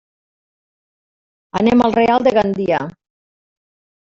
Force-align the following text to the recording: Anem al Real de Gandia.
Anem 1.61 1.83
al 1.89 1.93
Real 1.99 2.27
de 2.29 2.35
Gandia. 2.39 2.81